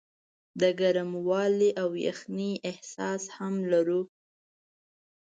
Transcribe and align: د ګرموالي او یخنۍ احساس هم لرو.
د 0.61 0.63
ګرموالي 0.79 1.71
او 1.81 1.89
یخنۍ 2.07 2.53
احساس 2.69 3.23
هم 3.37 3.53
لرو. 3.71 4.01